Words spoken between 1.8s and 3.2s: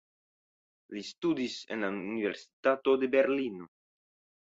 la Universitato de